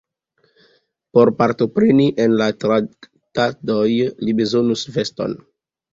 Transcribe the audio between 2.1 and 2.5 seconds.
en la